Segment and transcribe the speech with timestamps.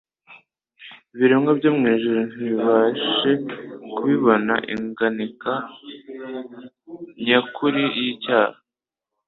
[1.13, 3.31] ibiremwa byo mu ijuru ntibibashe
[3.93, 5.53] kubibonamo inganika
[7.25, 8.57] nyakuri y'icyaha.